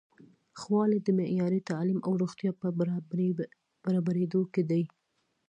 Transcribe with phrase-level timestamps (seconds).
[0.59, 2.67] ښه والی د معیاري تعلیم او روغتیا په
[3.83, 4.83] برابریدو کې دی.